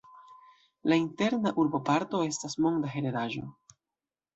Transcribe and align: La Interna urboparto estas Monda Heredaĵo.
La 0.93 0.97
Interna 1.01 1.53
urboparto 1.65 2.25
estas 2.33 2.61
Monda 2.67 2.95
Heredaĵo. 2.99 3.51